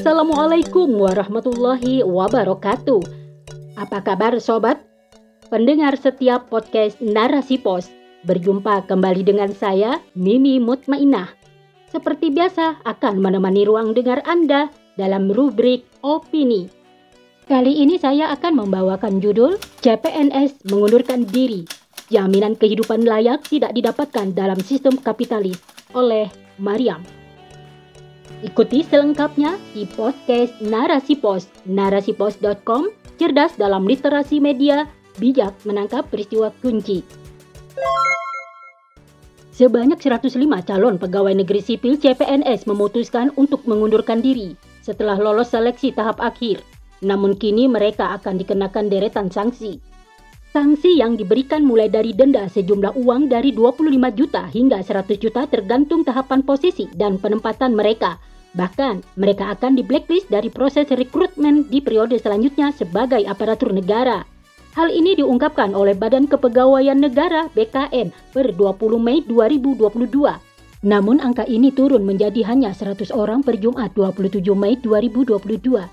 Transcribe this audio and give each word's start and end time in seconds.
Assalamualaikum 0.00 0.96
warahmatullahi 0.96 2.00
wabarakatuh. 2.00 3.04
Apa 3.76 4.00
kabar 4.00 4.32
sobat? 4.40 4.80
Pendengar 5.52 5.92
setiap 5.92 6.48
podcast 6.48 6.96
Narasi 7.04 7.60
Pos. 7.60 7.92
Berjumpa 8.24 8.88
kembali 8.88 9.28
dengan 9.28 9.52
saya, 9.52 10.00
Mimi 10.16 10.56
Mutmainah. 10.56 11.28
Seperti 11.92 12.32
biasa 12.32 12.80
akan 12.88 13.20
menemani 13.20 13.68
ruang 13.68 13.92
dengar 13.92 14.24
Anda 14.24 14.72
dalam 14.96 15.28
rubrik 15.28 15.84
Opini. 16.00 16.72
Kali 17.44 17.84
ini 17.84 18.00
saya 18.00 18.32
akan 18.32 18.56
membawakan 18.56 19.20
judul 19.20 19.60
CPNS 19.84 20.64
mengundurkan 20.72 21.28
diri. 21.28 21.68
Jaminan 22.08 22.56
kehidupan 22.56 23.04
layak 23.04 23.44
tidak 23.52 23.76
didapatkan 23.76 24.32
dalam 24.32 24.56
sistem 24.64 24.96
kapitalis 24.96 25.60
oleh 25.92 26.32
Mariam. 26.56 27.19
Ikuti 28.40 28.80
selengkapnya 28.80 29.60
di 29.76 29.84
podcast 29.84 30.56
Narasi 30.64 31.12
Pos, 31.12 31.44
narasipos.com, 31.68 32.88
cerdas 33.20 33.52
dalam 33.60 33.84
literasi 33.84 34.40
media, 34.40 34.88
bijak 35.20 35.52
menangkap 35.68 36.08
peristiwa 36.08 36.48
kunci. 36.64 37.04
Sebanyak 39.52 40.00
105 40.00 40.40
calon 40.40 40.96
pegawai 40.96 41.36
negeri 41.36 41.60
sipil 41.60 42.00
CPNS 42.00 42.64
memutuskan 42.64 43.28
untuk 43.36 43.60
mengundurkan 43.68 44.24
diri 44.24 44.56
setelah 44.80 45.20
lolos 45.20 45.52
seleksi 45.52 45.92
tahap 45.92 46.16
akhir. 46.16 46.64
Namun 47.04 47.36
kini 47.36 47.68
mereka 47.68 48.16
akan 48.16 48.40
dikenakan 48.40 48.88
deretan 48.88 49.28
sanksi. 49.28 49.84
Sanksi 50.48 50.96
yang 50.96 51.20
diberikan 51.20 51.60
mulai 51.60 51.92
dari 51.92 52.16
denda 52.16 52.48
sejumlah 52.48 52.96
uang 52.96 53.28
dari 53.28 53.52
25 53.52 53.84
juta 54.16 54.48
hingga 54.48 54.80
100 54.80 55.12
juta 55.20 55.44
tergantung 55.44 56.08
tahapan 56.08 56.40
posisi 56.40 56.88
dan 56.96 57.20
penempatan 57.20 57.76
mereka 57.76 58.16
Bahkan, 58.50 59.06
mereka 59.14 59.54
akan 59.54 59.78
di 59.78 59.86
blacklist 59.86 60.26
dari 60.26 60.50
proses 60.50 60.90
rekrutmen 60.90 61.70
di 61.70 61.78
periode 61.78 62.18
selanjutnya 62.18 62.74
sebagai 62.74 63.22
aparatur 63.22 63.70
negara. 63.70 64.26
Hal 64.74 64.90
ini 64.90 65.18
diungkapkan 65.18 65.74
oleh 65.74 65.98
Badan 65.98 66.30
Kepegawaian 66.30 66.98
Negara 66.98 67.50
BKN 67.54 68.10
per 68.34 68.54
20 68.54 69.02
Mei 69.02 69.22
2022. 69.26 69.90
Namun 70.86 71.18
angka 71.20 71.44
ini 71.46 71.74
turun 71.74 72.06
menjadi 72.06 72.46
hanya 72.46 72.70
100 72.74 73.10
orang 73.14 73.42
per 73.42 73.58
Jumat 73.58 73.94
27 73.94 74.42
Mei 74.54 74.78
2022. 74.78 75.90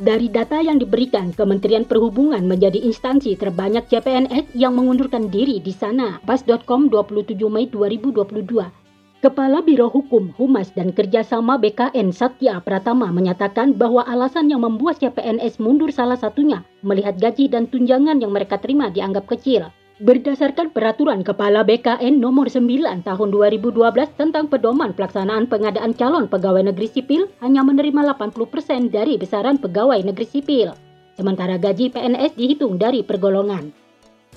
Dari 0.00 0.32
data 0.32 0.58
yang 0.64 0.80
diberikan, 0.80 1.28
Kementerian 1.36 1.84
Perhubungan 1.84 2.40
menjadi 2.48 2.80
instansi 2.80 3.36
terbanyak 3.36 3.84
CPNS 3.92 4.56
yang 4.56 4.72
mengundurkan 4.72 5.28
diri 5.28 5.60
di 5.60 5.74
sana. 5.76 6.18
Pas.com 6.24 6.88
27 6.88 7.36
Mei 7.46 7.68
2022 7.68 8.79
Kepala 9.20 9.60
Biro 9.60 9.92
Hukum, 9.92 10.32
Humas, 10.40 10.72
dan 10.72 10.96
Kerjasama 10.96 11.60
BKN 11.60 12.08
Satya 12.08 12.56
Pratama 12.64 13.12
menyatakan 13.12 13.76
bahwa 13.76 14.00
alasan 14.08 14.48
yang 14.48 14.64
membuat 14.64 14.96
CPNS 14.96 15.60
mundur 15.60 15.92
salah 15.92 16.16
satunya 16.16 16.64
melihat 16.80 17.20
gaji 17.20 17.52
dan 17.52 17.68
tunjangan 17.68 18.16
yang 18.16 18.32
mereka 18.32 18.56
terima 18.56 18.88
dianggap 18.88 19.28
kecil. 19.28 19.68
Berdasarkan 20.00 20.72
peraturan 20.72 21.20
Kepala 21.20 21.60
BKN 21.68 22.16
nomor 22.16 22.48
9 22.48 22.64
tahun 23.04 23.28
2012 23.28 23.76
tentang 24.16 24.48
pedoman 24.48 24.96
pelaksanaan 24.96 25.52
pengadaan 25.52 25.92
calon 25.92 26.24
pegawai 26.24 26.72
negeri 26.72 26.88
sipil 26.88 27.28
hanya 27.44 27.60
menerima 27.60 28.16
80% 28.16 28.88
dari 28.88 29.20
besaran 29.20 29.60
pegawai 29.60 30.00
negeri 30.00 30.24
sipil. 30.24 30.72
Sementara 31.12 31.60
gaji 31.60 31.92
PNS 31.92 32.40
dihitung 32.40 32.80
dari 32.80 33.04
pergolongan. 33.04 33.79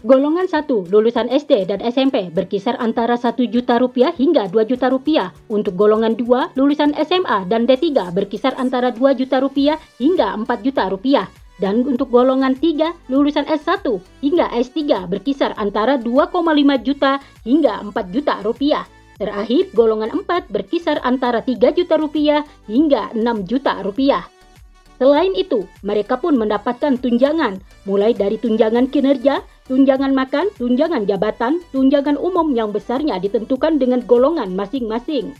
Golongan 0.04 0.52
1 0.52 0.68
lulusan 0.92 1.32
SD 1.32 1.72
dan 1.72 1.80
SMP 1.80 2.28
berkisar 2.28 2.76
antara 2.76 3.16
1 3.16 3.40
juta 3.48 3.80
rupiah 3.80 4.12
hingga 4.12 4.52
2 4.52 4.68
juta 4.68 4.92
rupiah. 4.92 5.32
Untuk 5.48 5.80
golongan 5.80 6.20
2 6.20 6.60
lulusan 6.60 6.92
SMA 7.08 7.48
dan 7.48 7.64
D3 7.64 8.12
berkisar 8.12 8.52
antara 8.60 8.92
2 8.92 9.00
juta 9.16 9.40
rupiah 9.40 9.80
hingga 10.04 10.36
4 10.36 10.44
juta 10.60 10.92
rupiah. 10.92 11.32
Dan 11.56 11.88
untuk 11.88 12.12
golongan 12.12 12.52
3 12.52 13.08
lulusan 13.08 13.48
S1 13.48 13.88
hingga 14.20 14.52
S3 14.52 15.08
berkisar 15.08 15.56
antara 15.56 15.96
2,5 15.96 16.36
juta 16.84 17.24
hingga 17.48 17.80
4 17.88 17.96
juta 18.12 18.44
rupiah. 18.44 18.84
Terakhir, 19.16 19.72
golongan 19.72 20.12
4 20.12 20.52
berkisar 20.52 21.00
antara 21.08 21.40
3 21.40 21.72
juta 21.72 21.96
rupiah 21.96 22.44
hingga 22.68 23.08
6 23.16 23.48
juta 23.48 23.80
rupiah. 23.80 24.33
Selain 25.02 25.34
itu, 25.34 25.66
mereka 25.82 26.22
pun 26.22 26.38
mendapatkan 26.38 27.02
tunjangan, 27.02 27.60
mulai 27.90 28.14
dari 28.14 28.38
tunjangan 28.38 28.88
kinerja, 28.94 29.42
tunjangan 29.66 30.14
makan, 30.14 30.54
tunjangan 30.56 31.10
jabatan, 31.10 31.60
tunjangan 31.74 32.16
umum 32.16 32.54
yang 32.54 32.70
besarnya 32.70 33.18
ditentukan 33.18 33.82
dengan 33.82 34.06
golongan 34.06 34.54
masing-masing. 34.54 35.34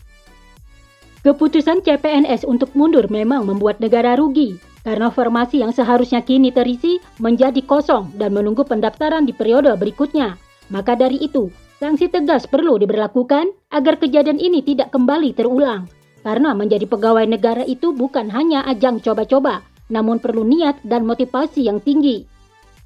Keputusan 1.24 1.80
CPNS 1.80 2.44
untuk 2.44 2.76
mundur 2.76 3.08
memang 3.08 3.48
membuat 3.48 3.80
negara 3.80 4.12
rugi 4.12 4.60
karena 4.84 5.08
formasi 5.08 5.64
yang 5.64 5.72
seharusnya 5.72 6.20
kini 6.20 6.52
terisi 6.52 7.00
menjadi 7.16 7.64
kosong 7.64 8.12
dan 8.20 8.36
menunggu 8.36 8.68
pendaftaran 8.68 9.24
di 9.24 9.32
periode 9.32 9.72
berikutnya. 9.80 10.36
Maka 10.68 10.92
dari 10.92 11.16
itu, 11.24 11.48
sanksi 11.80 12.12
tegas 12.12 12.44
perlu 12.44 12.76
diberlakukan 12.76 13.48
agar 13.72 13.96
kejadian 13.96 14.36
ini 14.36 14.60
tidak 14.60 14.92
kembali 14.92 15.32
terulang. 15.32 15.88
Karena 16.24 16.56
menjadi 16.56 16.88
pegawai 16.88 17.28
negara 17.28 17.62
itu 17.68 17.92
bukan 17.92 18.32
hanya 18.32 18.64
ajang 18.64 19.04
coba-coba, 19.04 19.60
namun 19.92 20.18
perlu 20.18 20.42
niat 20.42 20.80
dan 20.82 21.04
motivasi 21.04 21.68
yang 21.68 21.84
tinggi 21.84 22.24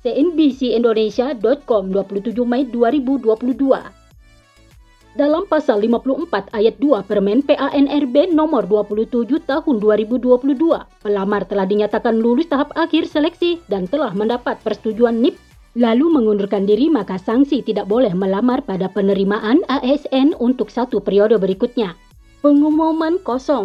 cnbcindonesia.com 0.02 1.82
27 1.90 2.34
Mei 2.46 2.62
2022. 2.70 5.18
Dalam 5.18 5.50
pasal 5.50 5.82
54 5.82 6.54
ayat 6.54 6.78
2 6.78 7.02
Permen 7.02 7.42
PANRB 7.42 8.30
nomor 8.30 8.70
27 8.70 9.42
tahun 9.42 9.76
2022, 9.82 10.54
pelamar 11.02 11.42
telah 11.50 11.66
dinyatakan 11.66 12.14
lulus 12.14 12.46
tahap 12.46 12.70
akhir 12.78 13.10
seleksi 13.10 13.58
dan 13.66 13.90
telah 13.90 14.14
mendapat 14.14 14.62
persetujuan 14.62 15.18
NIP 15.18 15.34
lalu 15.74 16.10
mengundurkan 16.10 16.66
diri 16.66 16.86
maka 16.86 17.18
sanksi 17.18 17.66
tidak 17.66 17.90
boleh 17.90 18.14
melamar 18.14 18.62
pada 18.62 18.86
penerimaan 18.90 19.62
ASN 19.66 20.38
untuk 20.38 20.70
satu 20.70 21.02
periode 21.02 21.34
berikutnya. 21.38 22.07
Pengumuman 22.38 23.18
0008 23.18 23.58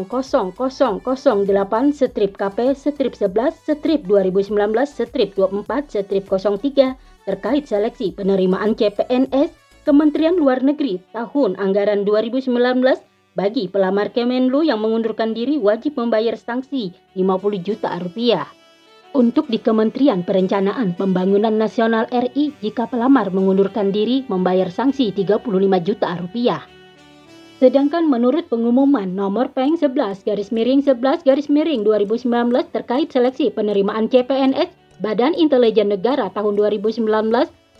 strip 1.93 2.33
KP 2.33 2.57
strip 2.73 3.13
11 3.13 3.53
strip 3.69 4.01
2019 4.09 4.49
strip 4.89 5.29
24 5.37 5.93
strip 5.93 6.25
03 6.25 6.97
terkait 7.29 7.69
seleksi 7.69 8.17
penerimaan 8.17 8.73
CPNS 8.73 9.53
Kementerian 9.85 10.41
Luar 10.41 10.65
Negeri 10.65 11.05
tahun 11.13 11.53
anggaran 11.61 12.01
2019 12.01 12.49
bagi 13.37 13.69
pelamar 13.69 14.09
Kemenlu 14.09 14.65
yang 14.65 14.81
mengundurkan 14.81 15.37
diri 15.37 15.61
wajib 15.61 15.93
membayar 16.01 16.33
sanksi 16.33 16.97
50 17.13 17.61
juta 17.61 17.93
rupiah. 18.01 18.49
Untuk 19.13 19.53
di 19.53 19.61
Kementerian 19.61 20.25
Perencanaan 20.25 20.97
Pembangunan 20.97 21.53
Nasional 21.53 22.09
RI 22.09 22.57
jika 22.57 22.89
pelamar 22.89 23.29
mengundurkan 23.29 23.93
diri 23.93 24.25
membayar 24.25 24.73
sanksi 24.73 25.13
35 25.13 25.45
juta 25.85 26.17
rupiah. 26.17 26.65
Sedangkan 27.63 28.11
menurut 28.11 28.51
pengumuman 28.51 29.07
nomor 29.07 29.47
Peng 29.55 29.79
11 29.79 30.27
garis 30.27 30.51
miring 30.51 30.83
11 30.83 31.23
garis 31.23 31.47
miring 31.47 31.87
2019 31.87 32.51
terkait 32.75 33.07
seleksi 33.07 33.55
penerimaan 33.55 34.11
CPNS, 34.11 34.67
Badan 34.99 35.31
Intelijen 35.31 35.87
Negara 35.87 36.27
tahun 36.35 36.59
2019 36.59 37.07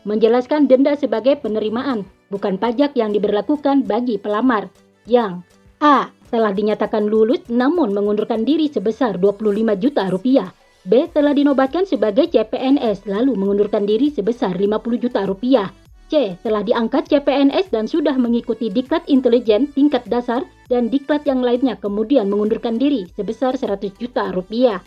menjelaskan 0.07 0.71
denda 0.71 0.95
sebagai 0.95 1.35
penerimaan, 1.43 2.07
bukan 2.31 2.55
pajak 2.55 2.95
yang 2.95 3.11
diberlakukan 3.11 3.83
bagi 3.83 4.15
pelamar 4.15 4.71
yang 5.03 5.43
A. 5.83 6.07
telah 6.31 6.55
dinyatakan 6.55 7.03
lulus 7.03 7.43
namun 7.51 7.91
mengundurkan 7.91 8.47
diri 8.47 8.71
sebesar 8.71 9.19
25 9.19 9.83
juta 9.83 10.07
rupiah. 10.07 10.47
B. 10.87 11.11
telah 11.11 11.35
dinobatkan 11.35 11.83
sebagai 11.83 12.31
CPNS 12.31 13.03
lalu 13.03 13.35
mengundurkan 13.35 13.83
diri 13.83 14.07
sebesar 14.15 14.55
50 14.55 15.03
juta 15.03 15.27
rupiah. 15.27 15.75
Telah 16.13 16.61
diangkat 16.61 17.09
CPNS 17.09 17.73
dan 17.73 17.89
sudah 17.89 18.13
mengikuti 18.21 18.69
diklat 18.69 19.01
intelijen 19.09 19.73
tingkat 19.73 20.05
dasar 20.05 20.45
dan 20.69 20.85
diklat 20.93 21.25
yang 21.25 21.41
lainnya 21.41 21.73
kemudian 21.73 22.29
mengundurkan 22.29 22.77
diri 22.77 23.09
sebesar 23.17 23.57
100 23.57 23.97
juta 23.97 24.29
rupiah. 24.29 24.77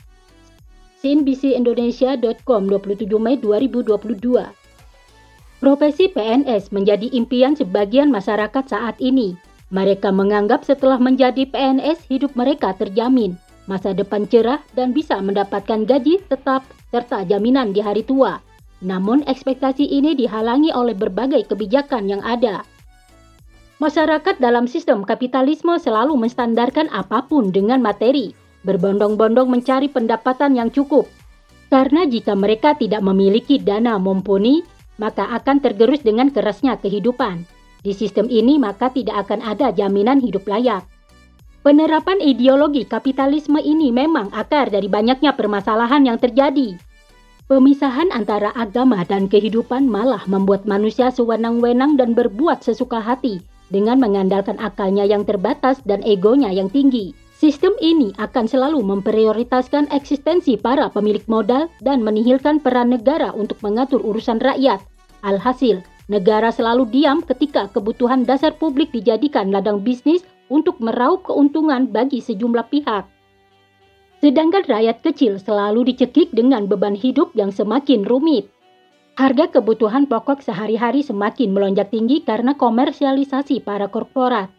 CNBCIndonesia.com 1.03 2.63
27 2.71 3.11
Mei 3.19 3.35
2022 3.43 4.67
Profesi 5.59 6.07
PNS 6.07 6.71
menjadi 6.71 7.11
impian 7.11 7.59
sebagian 7.59 8.07
masyarakat 8.15 8.65
saat 8.71 8.95
ini. 9.03 9.35
Mereka 9.75 10.15
menganggap 10.15 10.63
setelah 10.63 11.03
menjadi 11.03 11.43
PNS 11.43 12.07
hidup 12.07 12.39
mereka 12.39 12.71
terjamin, 12.79 13.35
masa 13.67 13.91
depan 13.91 14.31
cerah 14.31 14.63
dan 14.79 14.95
bisa 14.95 15.19
mendapatkan 15.19 15.83
gaji 15.83 16.23
tetap 16.31 16.63
serta 16.95 17.27
jaminan 17.27 17.75
di 17.75 17.83
hari 17.83 18.07
tua. 18.07 18.39
Namun 18.85 19.25
ekspektasi 19.25 19.89
ini 19.89 20.13
dihalangi 20.13 20.73
oleh 20.73 20.93
berbagai 20.93 21.49
kebijakan 21.49 22.13
yang 22.13 22.21
ada. 22.21 22.65
Masyarakat 23.77 24.41
dalam 24.41 24.65
sistem 24.65 25.05
kapitalisme 25.05 25.77
selalu 25.77 26.17
menstandarkan 26.17 26.89
apa 26.93 27.25
pun 27.29 27.53
dengan 27.53 27.81
materi, 27.85 28.33
berbondong-bondong 28.65 29.53
mencari 29.53 29.93
pendapatan 29.93 30.57
yang 30.57 30.73
cukup. 30.73 31.05
Karena 31.69 32.09
jika 32.09 32.33
mereka 32.33 32.73
tidak 32.73 33.05
memiliki 33.05 33.61
dana 33.61 34.01
mumpuni, 34.01 34.65
maka 34.97 35.29
akan 35.29 35.61
tergerus 35.61 36.01
dengan 36.01 36.33
kerasnya 36.33 36.81
kehidupan. 36.81 37.45
Di 37.85 37.93
sistem 37.93 38.33
ini 38.33 38.57
maka 38.57 38.89
tidak 38.89 39.29
akan 39.29 39.45
ada 39.45 39.71
jaminan 39.71 40.25
hidup 40.25 40.49
layak. 40.49 40.89
Penerapan 41.61 42.23
ideologi 42.23 42.87
kapitalisme 42.87 43.59
ini 43.59 43.91
memang 43.91 44.31
akar 44.31 44.71
dari 44.71 44.87
banyaknya 44.87 45.35
permasalahan 45.35 46.07
yang 46.07 46.17
terjadi. 46.17 46.79
Pemisahan 47.47 48.11
antara 48.11 48.51
agama 48.59 49.07
dan 49.07 49.31
kehidupan 49.31 49.87
malah 49.87 50.27
membuat 50.27 50.67
manusia 50.67 51.15
sewenang-wenang 51.15 51.95
dan 51.95 52.11
berbuat 52.11 52.67
sesuka 52.67 52.99
hati 52.99 53.39
dengan 53.71 54.03
mengandalkan 54.03 54.59
akalnya 54.59 55.07
yang 55.07 55.23
terbatas 55.23 55.79
dan 55.87 56.03
egonya 56.03 56.51
yang 56.51 56.67
tinggi. 56.67 57.15
Sistem 57.39 57.71
ini 57.79 58.11
akan 58.19 58.51
selalu 58.51 58.83
memprioritaskan 58.83 59.95
eksistensi 59.95 60.59
para 60.59 60.91
pemilik 60.91 61.23
modal 61.31 61.71
dan 61.87 62.03
menihilkan 62.03 62.59
peran 62.59 62.91
negara 62.91 63.31
untuk 63.31 63.63
mengatur 63.63 64.03
urusan 64.03 64.43
rakyat. 64.43 64.83
Alhasil, 65.23 65.87
negara 66.11 66.51
selalu 66.51 66.91
diam 66.91 67.23
ketika 67.23 67.71
kebutuhan 67.71 68.27
dasar 68.27 68.59
publik 68.59 68.91
dijadikan 68.91 69.55
ladang 69.55 69.87
bisnis 69.87 70.27
untuk 70.51 70.83
meraup 70.83 71.23
keuntungan 71.23 71.87
bagi 71.95 72.19
sejumlah 72.19 72.67
pihak. 72.75 73.07
Sedangkan 74.25 74.65
rakyat 74.65 75.05
kecil 75.05 75.37
selalu 75.37 75.93
dicekik 75.93 76.33
dengan 76.33 76.65
beban 76.65 76.97
hidup 76.97 77.37
yang 77.37 77.53
semakin 77.53 78.09
rumit. 78.09 78.49
Harga 79.17 79.49
kebutuhan 79.49 80.09
pokok 80.09 80.45
sehari-hari 80.45 81.05
semakin 81.05 81.53
melonjak 81.53 81.89
tinggi 81.93 82.25
karena 82.25 82.57
komersialisasi 82.57 83.65
para 83.65 83.89
korporat. 83.89 84.53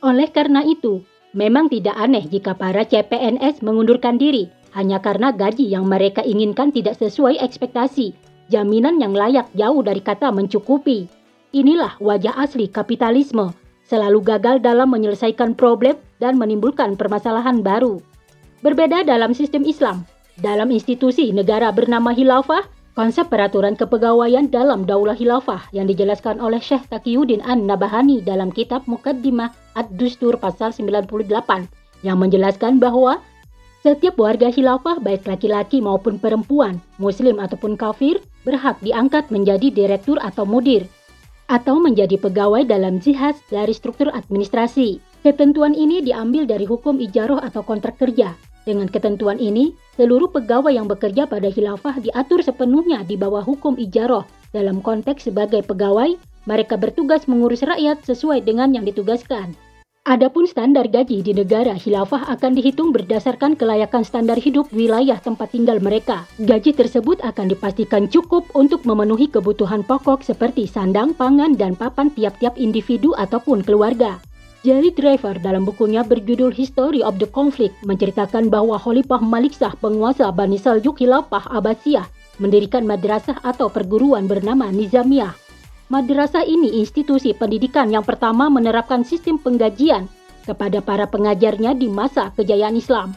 Oleh 0.00 0.32
karena 0.32 0.64
itu, 0.64 1.04
memang 1.36 1.68
tidak 1.68 1.96
aneh 1.96 2.24
jika 2.24 2.56
para 2.56 2.84
CPNS 2.88 3.60
mengundurkan 3.60 4.16
diri 4.16 4.48
hanya 4.72 5.02
karena 5.02 5.34
gaji 5.34 5.66
yang 5.66 5.84
mereka 5.84 6.22
inginkan 6.22 6.70
tidak 6.70 6.96
sesuai 6.96 7.42
ekspektasi, 7.42 8.14
jaminan 8.48 9.02
yang 9.02 9.12
layak 9.12 9.50
jauh 9.52 9.82
dari 9.82 10.00
kata 10.00 10.30
mencukupi. 10.30 11.10
Inilah 11.50 11.98
wajah 11.98 12.38
asli 12.38 12.70
kapitalisme 12.70 13.50
selalu 13.90 14.22
gagal 14.22 14.62
dalam 14.62 14.86
menyelesaikan 14.94 15.58
problem 15.58 15.98
dan 16.22 16.38
menimbulkan 16.38 16.94
permasalahan 16.94 17.58
baru. 17.66 17.98
Berbeda 18.60 19.00
dalam 19.08 19.32
sistem 19.32 19.64
Islam, 19.64 20.04
dalam 20.36 20.68
institusi 20.68 21.32
negara 21.32 21.72
bernama 21.72 22.12
Hilafah, 22.12 22.68
konsep 22.92 23.32
peraturan 23.32 23.72
kepegawaian 23.72 24.52
dalam 24.52 24.84
Daulah 24.84 25.16
Hilafah 25.16 25.72
yang 25.72 25.88
dijelaskan 25.88 26.44
oleh 26.44 26.60
Syekh 26.60 26.84
Taqiyuddin 26.92 27.40
An-Nabahani 27.40 28.20
dalam 28.20 28.52
kitab 28.52 28.84
Mukaddimah 28.84 29.56
Ad-Dustur 29.80 30.36
pasal 30.36 30.76
98 30.76 31.08
yang 32.04 32.20
menjelaskan 32.20 32.76
bahwa 32.76 33.24
setiap 33.80 34.20
warga 34.20 34.52
khilafah 34.52 35.00
baik 35.00 35.24
laki-laki 35.24 35.80
maupun 35.80 36.20
perempuan, 36.20 36.84
muslim 37.00 37.40
ataupun 37.40 37.80
kafir 37.80 38.20
berhak 38.44 38.76
diangkat 38.84 39.32
menjadi 39.32 39.72
direktur 39.72 40.20
atau 40.20 40.44
mudir 40.44 40.84
atau 41.48 41.80
menjadi 41.80 42.20
pegawai 42.20 42.68
dalam 42.68 43.00
jihad 43.00 43.40
dari 43.48 43.72
struktur 43.72 44.12
administrasi. 44.12 45.00
Ketentuan 45.20 45.76
ini 45.76 46.00
diambil 46.00 46.48
dari 46.48 46.64
hukum 46.64 46.96
ijaroh 46.96 47.44
atau 47.44 47.60
kontrak 47.60 48.00
kerja. 48.00 48.32
Dengan 48.64 48.88
ketentuan 48.88 49.36
ini, 49.36 49.76
seluruh 50.00 50.32
pegawai 50.32 50.72
yang 50.72 50.88
bekerja 50.88 51.28
pada 51.28 51.52
khilafah 51.52 52.00
diatur 52.00 52.40
sepenuhnya 52.40 53.04
di 53.04 53.20
bawah 53.20 53.44
hukum 53.44 53.76
ijaroh. 53.76 54.24
Dalam 54.56 54.80
konteks 54.80 55.28
sebagai 55.28 55.60
pegawai, 55.60 56.16
mereka 56.48 56.80
bertugas 56.80 57.28
mengurus 57.28 57.60
rakyat 57.60 58.00
sesuai 58.00 58.48
dengan 58.48 58.72
yang 58.72 58.88
ditugaskan. 58.88 59.52
Adapun 60.08 60.48
standar 60.48 60.88
gaji 60.88 61.20
di 61.20 61.36
negara 61.36 61.76
khilafah 61.76 62.32
akan 62.32 62.56
dihitung 62.56 62.88
berdasarkan 62.88 63.52
kelayakan 63.60 64.00
standar 64.00 64.40
hidup 64.40 64.72
wilayah 64.72 65.20
tempat 65.20 65.52
tinggal 65.52 65.76
mereka. 65.84 66.24
Gaji 66.40 66.72
tersebut 66.72 67.20
akan 67.20 67.52
dipastikan 67.52 68.08
cukup 68.08 68.48
untuk 68.56 68.88
memenuhi 68.88 69.28
kebutuhan 69.28 69.84
pokok 69.84 70.24
seperti 70.24 70.64
sandang, 70.64 71.12
pangan, 71.12 71.52
dan 71.60 71.76
papan 71.76 72.08
tiap-tiap 72.08 72.56
individu 72.56 73.12
ataupun 73.20 73.60
keluarga. 73.60 74.16
Jerry 74.60 74.92
Driver 74.92 75.40
dalam 75.40 75.64
bukunya 75.64 76.04
berjudul 76.04 76.52
History 76.52 77.00
of 77.00 77.16
the 77.16 77.24
Conflict 77.24 77.72
menceritakan 77.80 78.52
bahwa 78.52 78.76
Khalifah 78.76 79.24
Maliksah 79.24 79.72
penguasa 79.80 80.28
Bani 80.28 80.60
Saljuk 80.60 81.00
Khilafah 81.00 81.48
Abbasiyah 81.48 82.04
mendirikan 82.36 82.84
madrasah 82.84 83.40
atau 83.40 83.72
perguruan 83.72 84.28
bernama 84.28 84.68
Nizamiyah 84.68 85.32
Madrasah 85.88 86.44
ini 86.44 86.76
institusi 86.76 87.32
pendidikan 87.32 87.88
yang 87.88 88.04
pertama 88.04 88.52
menerapkan 88.52 89.00
sistem 89.00 89.40
penggajian 89.40 90.12
kepada 90.44 90.84
para 90.84 91.08
pengajarnya 91.08 91.72
di 91.72 91.88
masa 91.88 92.28
kejayaan 92.36 92.76
Islam. 92.76 93.16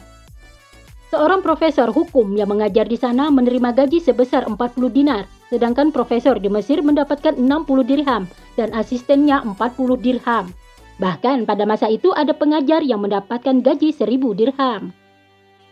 Seorang 1.12 1.44
profesor 1.44 1.92
hukum 1.92 2.34
yang 2.34 2.50
mengajar 2.50 2.88
di 2.88 2.96
sana 2.96 3.28
menerima 3.30 3.70
gaji 3.84 4.00
sebesar 4.02 4.48
40 4.50 4.58
dinar, 4.90 5.28
sedangkan 5.52 5.94
profesor 5.94 6.40
di 6.40 6.50
Mesir 6.50 6.82
mendapatkan 6.82 7.36
60 7.36 7.46
dirham 7.86 8.26
dan 8.58 8.74
asistennya 8.74 9.44
40 9.44 10.00
dirham. 10.02 10.50
Bahkan 10.98 11.46
pada 11.48 11.66
masa 11.66 11.90
itu 11.90 12.14
ada 12.14 12.30
pengajar 12.34 12.82
yang 12.86 13.02
mendapatkan 13.02 13.62
gaji 13.62 13.90
1000 13.90 14.38
dirham. 14.38 14.94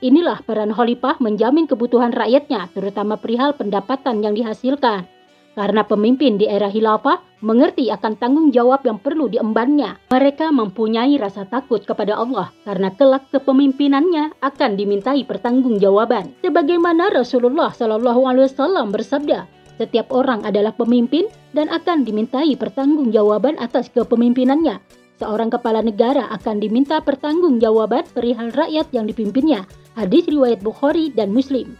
Inilah 0.03 0.43
peran 0.43 0.75
khalifah 0.75 1.23
menjamin 1.23 1.71
kebutuhan 1.71 2.11
rakyatnya, 2.11 2.67
terutama 2.75 3.15
perihal 3.15 3.55
pendapatan 3.55 4.19
yang 4.19 4.35
dihasilkan 4.35 5.07
karena 5.53 5.85
pemimpin 5.85 6.41
di 6.41 6.49
era 6.49 6.73
khilafah 6.73 7.21
mengerti 7.45 7.93
akan 7.93 8.17
tanggung 8.17 8.49
jawab 8.55 8.85
yang 8.89 8.97
perlu 8.97 9.29
diembannya. 9.29 10.01
Mereka 10.09 10.49
mempunyai 10.49 11.17
rasa 11.21 11.45
takut 11.45 11.85
kepada 11.85 12.17
Allah 12.17 12.49
karena 12.65 12.89
kelak 12.95 13.29
kepemimpinannya 13.35 14.41
akan 14.41 14.71
dimintai 14.79 15.27
pertanggungjawaban. 15.29 16.33
Sebagaimana 16.41 17.13
Rasulullah 17.13 17.75
Shallallahu 17.75 18.21
Alaihi 18.25 18.49
Wasallam 18.49 18.95
bersabda, 18.95 19.45
setiap 19.77 20.09
orang 20.15 20.47
adalah 20.47 20.73
pemimpin 20.73 21.29
dan 21.53 21.69
akan 21.69 22.07
dimintai 22.07 22.57
pertanggungjawaban 22.57 23.61
atas 23.61 23.93
kepemimpinannya. 23.93 25.02
Seorang 25.23 25.55
kepala 25.55 25.87
negara 25.87 26.27
akan 26.35 26.59
diminta 26.59 26.99
pertanggungjawaban 26.99 28.11
perihal 28.11 28.51
rakyat 28.51 28.91
yang 28.91 29.07
dipimpinnya. 29.07 29.63
Hadis 29.95 30.27
riwayat 30.27 30.67
Bukhari 30.67 31.15
dan 31.15 31.31
Muslim. 31.31 31.79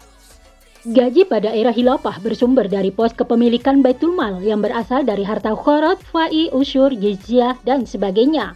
Gaji 0.87 1.27
pada 1.27 1.51
era 1.51 1.75
Hilafah 1.75 2.23
bersumber 2.23 2.71
dari 2.71 2.95
pos 2.95 3.11
kepemilikan 3.11 3.83
Baitul 3.83 4.15
Mal 4.15 4.39
yang 4.47 4.63
berasal 4.63 5.03
dari 5.03 5.27
harta 5.27 5.59
khorat, 5.59 5.99
fa'i, 6.15 6.55
usyur, 6.55 6.95
jizyah, 6.95 7.59
dan 7.67 7.83
sebagainya. 7.83 8.55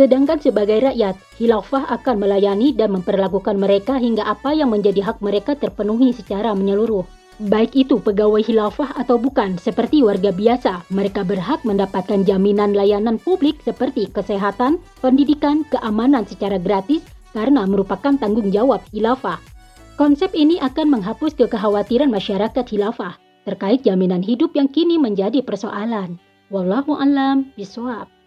Sedangkan 0.00 0.40
sebagai 0.40 0.88
rakyat, 0.88 1.20
Hilafah 1.36 1.92
akan 2.00 2.16
melayani 2.16 2.72
dan 2.72 2.96
memperlakukan 2.96 3.60
mereka 3.60 4.00
hingga 4.00 4.24
apa 4.24 4.56
yang 4.56 4.72
menjadi 4.72 5.04
hak 5.04 5.20
mereka 5.20 5.52
terpenuhi 5.52 6.16
secara 6.16 6.56
menyeluruh. 6.56 7.04
Baik 7.38 7.70
itu 7.78 8.02
pegawai 8.02 8.42
Hilafah 8.42 8.98
atau 8.98 9.14
bukan, 9.14 9.62
seperti 9.62 10.02
warga 10.02 10.34
biasa, 10.34 10.82
mereka 10.90 11.22
berhak 11.22 11.62
mendapatkan 11.62 12.26
jaminan 12.26 12.74
layanan 12.74 13.14
publik 13.22 13.62
seperti 13.62 14.10
kesehatan, 14.10 14.82
pendidikan, 14.98 15.62
keamanan 15.70 16.26
secara 16.26 16.58
gratis 16.58 17.06
karena 17.30 17.62
merupakan 17.62 18.18
tanggung 18.18 18.50
jawab 18.50 18.82
Hilafah. 18.90 19.38
Konsep 19.94 20.34
ini 20.34 20.58
akan 20.58 20.98
menghapus 20.98 21.38
kekhawatiran 21.38 22.10
masyarakat 22.10 22.66
khilafah 22.66 23.14
terkait 23.46 23.86
jaminan 23.86 24.22
hidup 24.26 24.58
yang 24.58 24.66
kini 24.66 24.98
menjadi 24.98 25.38
persoalan. 25.38 26.18
Wallahu 26.50 26.98
alam 26.98 27.54
biswab. 27.54 28.17